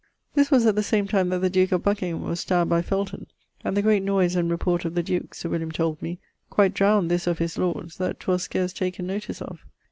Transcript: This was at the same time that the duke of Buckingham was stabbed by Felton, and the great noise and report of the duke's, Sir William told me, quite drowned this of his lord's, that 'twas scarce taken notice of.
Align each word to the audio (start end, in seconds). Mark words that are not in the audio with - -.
This 0.33 0.49
was 0.49 0.65
at 0.65 0.73
the 0.75 0.81
same 0.81 1.07
time 1.07 1.29
that 1.29 1.41
the 1.41 1.49
duke 1.51 1.71
of 1.71 1.83
Buckingham 1.83 2.23
was 2.23 2.39
stabbed 2.39 2.71
by 2.71 2.81
Felton, 2.81 3.27
and 3.63 3.77
the 3.77 3.83
great 3.83 4.01
noise 4.01 4.35
and 4.35 4.49
report 4.49 4.83
of 4.83 4.95
the 4.95 5.03
duke's, 5.03 5.37
Sir 5.41 5.49
William 5.49 5.71
told 5.71 6.01
me, 6.01 6.17
quite 6.49 6.73
drowned 6.73 7.11
this 7.11 7.27
of 7.27 7.37
his 7.37 7.55
lord's, 7.55 7.97
that 7.97 8.19
'twas 8.19 8.41
scarce 8.41 8.73
taken 8.73 9.05
notice 9.05 9.43
of. 9.43 9.59